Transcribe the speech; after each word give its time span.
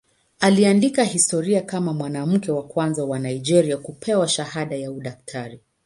Aliandika 0.39 1.03
historia 1.03 1.61
kama 1.61 1.93
mwanamke 1.93 2.51
wa 2.51 2.63
kwanza 2.63 3.05
wa 3.05 3.19
Nigeria 3.19 3.77
kupewa 3.77 4.27
shahada 4.27 4.75
ya 4.75 4.91
udaktari. 4.91 5.59